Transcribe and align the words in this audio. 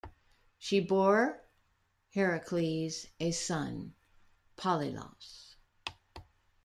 She 0.57 0.79
bore 0.79 1.43
Heracles 2.15 3.05
a 3.19 3.29
son, 3.29 3.93
Polylaus. 4.57 5.53